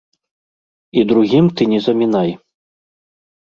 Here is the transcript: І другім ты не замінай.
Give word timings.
І 1.01 1.03
другім 1.11 1.51
ты 1.59 1.69
не 1.77 1.85
замінай. 1.91 2.31